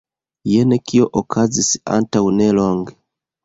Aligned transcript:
Jen 0.51 0.73
kio 0.93 1.11
okazis 1.21 1.71
antaŭnelonge. 2.01 3.01